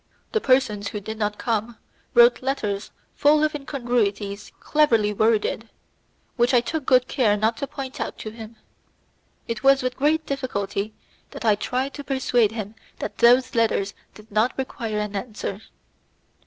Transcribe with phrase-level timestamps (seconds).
[0.31, 1.77] The persons who did not come
[2.15, 5.69] wrote letters full of incongruities cleverly worded,
[6.37, 8.55] which I took good care not to point out to him.
[9.47, 10.95] It was with great difficulty
[11.29, 15.61] that I tried to persuade him that those letters did not require any answer.